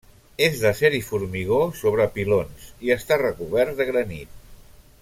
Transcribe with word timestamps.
És 0.43 0.55
d'acer 0.61 0.89
i 0.99 1.01
formigó 1.09 1.59
sobre 1.81 2.07
pilons, 2.15 2.71
i 2.89 2.95
està 2.97 3.19
recobert 3.23 3.79
de 3.83 3.89
granit. 3.91 4.41